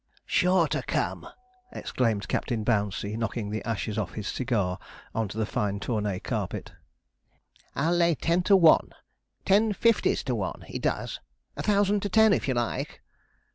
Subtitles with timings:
[0.25, 1.27] 'Sure to come!'
[1.71, 4.79] exclaimed Captain Bouncey, knocking the ashes off his cigar
[5.13, 6.71] on to the fine Tournay carpet.
[7.75, 8.93] 'I'll lay ten to one
[9.45, 11.19] ten fifties to one he does,
[11.55, 13.03] a thousand to ten if you like.'